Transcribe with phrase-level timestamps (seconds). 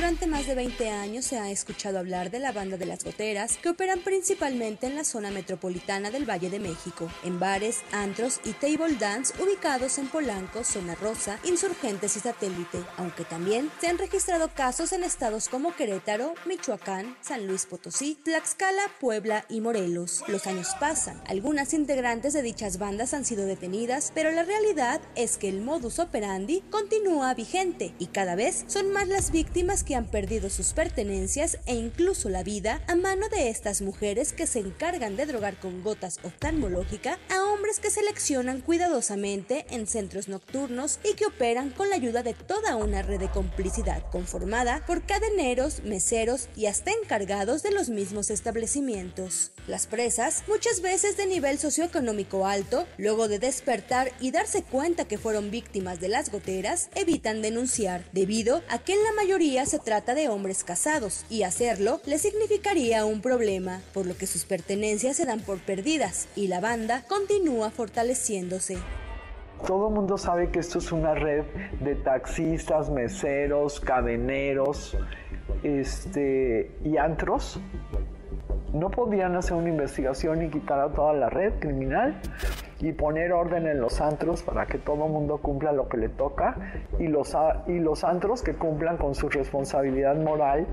[0.00, 3.58] Durante más de 20 años se ha escuchado hablar de la banda de las goteras,
[3.58, 8.54] que operan principalmente en la zona metropolitana del Valle de México, en bares, antros y
[8.54, 14.48] table dance ubicados en Polanco, Zona Rosa, Insurgentes y Satélite, aunque también se han registrado
[14.54, 20.24] casos en estados como Querétaro, Michoacán, San Luis Potosí, Tlaxcala, Puebla y Morelos.
[20.28, 25.36] Los años pasan, algunas integrantes de dichas bandas han sido detenidas, pero la realidad es
[25.36, 30.06] que el modus operandi continúa vigente y cada vez son más las víctimas que han
[30.06, 35.16] perdido sus pertenencias e incluso la vida a mano de estas mujeres que se encargan
[35.16, 41.26] de drogar con gotas oftalmológica a hombres que seleccionan cuidadosamente en centros nocturnos y que
[41.26, 46.66] operan con la ayuda de toda una red de complicidad conformada por cadeneros, meseros y
[46.66, 49.52] hasta encargados de los mismos establecimientos.
[49.66, 55.18] Las presas, muchas veces de nivel socioeconómico alto, luego de despertar y darse cuenta que
[55.18, 60.14] fueron víctimas de las goteras, evitan denunciar, debido a que en la mayoría se trata
[60.14, 65.24] de hombres casados, y hacerlo le significaría un problema, por lo que sus pertenencias se
[65.24, 68.78] dan por perdidas, y la banda continúa fortaleciéndose.
[69.66, 71.44] Todo el mundo sabe que esto es una red
[71.80, 74.96] de taxistas, meseros, cadeneros
[75.62, 77.60] este, y antros
[78.72, 82.20] no podían hacer una investigación y quitar a toda la red criminal
[82.80, 86.08] y poner orden en los antros para que todo el mundo cumpla lo que le
[86.08, 86.56] toca
[86.98, 90.66] y los, y los antros que cumplan con su responsabilidad moral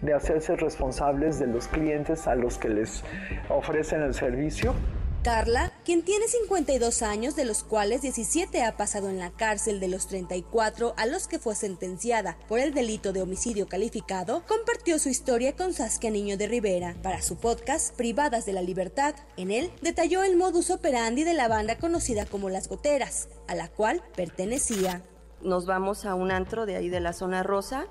[0.00, 3.04] de hacerse responsables de los clientes a los que les
[3.48, 4.74] ofrecen el servicio.
[5.22, 9.88] Carla, quien tiene 52 años, de los cuales 17 ha pasado en la cárcel de
[9.88, 15.08] los 34 a los que fue sentenciada por el delito de homicidio calificado, compartió su
[15.08, 19.16] historia con Saskia Niño de Rivera para su podcast Privadas de la Libertad.
[19.36, 23.66] En él detalló el modus operandi de la banda conocida como Las Goteras, a la
[23.66, 25.02] cual pertenecía.
[25.42, 27.88] Nos vamos a un antro de ahí de la zona rosa.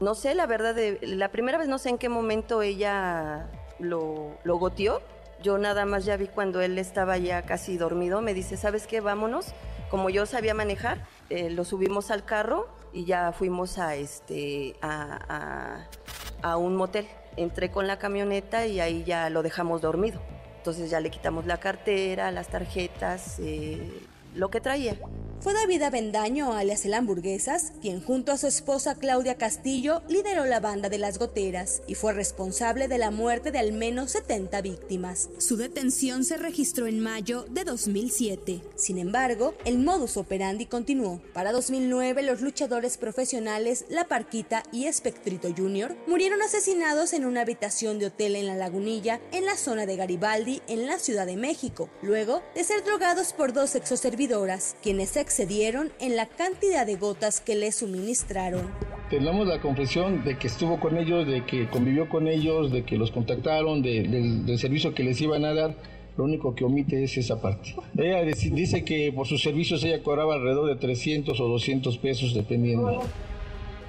[0.00, 4.38] No sé, la verdad, de, la primera vez no sé en qué momento ella lo,
[4.42, 5.02] lo goteó
[5.42, 9.00] yo nada más ya vi cuando él estaba ya casi dormido, me dice, ¿sabes qué?
[9.00, 9.46] Vámonos.
[9.90, 15.86] Como yo sabía manejar, eh, lo subimos al carro y ya fuimos a, este, a,
[16.56, 17.06] un motel.
[17.36, 20.20] Entré con la camioneta y ahí ya lo dejamos dormido.
[20.58, 24.00] Entonces ya le quitamos la cartera, las tarjetas, eh,
[24.34, 24.96] lo que traía.
[25.42, 30.60] Fue David Avendaño, alias el Hamburguesas, quien junto a su esposa Claudia Castillo lideró la
[30.60, 35.30] banda de las goteras y fue responsable de la muerte de al menos 70 víctimas.
[35.38, 38.62] Su detención se registró en mayo de 2007.
[38.76, 41.20] Sin embargo, el modus operandi continuó.
[41.32, 45.96] Para 2009, los luchadores profesionales La Parquita y Espectrito Jr.
[46.06, 50.62] murieron asesinados en una habitación de hotel en La Lagunilla, en la zona de Garibaldi,
[50.68, 55.88] en la Ciudad de México, luego de ser drogados por dos exoservidoras, quienes se excedieron
[55.98, 58.70] en la cantidad de gotas que le suministraron.
[59.08, 62.98] Tenemos la confesión de que estuvo con ellos, de que convivió con ellos, de que
[62.98, 65.74] los contactaron, del servicio que les iban a dar.
[66.18, 67.74] Lo único que omite es esa parte.
[67.96, 73.00] Ella dice que por sus servicios ella cobraba alrededor de 300 o 200 pesos dependiendo.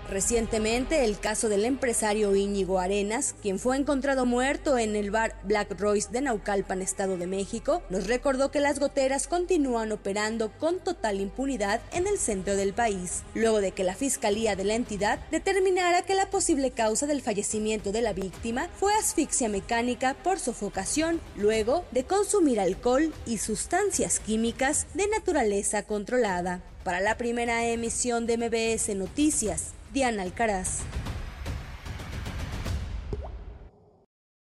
[0.09, 5.79] Recientemente, el caso del empresario Íñigo Arenas, quien fue encontrado muerto en el bar Black
[5.79, 11.19] Royce de Naucalpan, Estado de México, nos recordó que las goteras continúan operando con total
[11.19, 16.03] impunidad en el centro del país, luego de que la fiscalía de la entidad determinara
[16.03, 21.85] que la posible causa del fallecimiento de la víctima fue asfixia mecánica por sofocación, luego
[21.91, 26.61] de consumir alcohol y sustancias químicas de naturaleza controlada.
[26.83, 30.81] Para la primera emisión de MBS Noticias, Diana Alcaraz.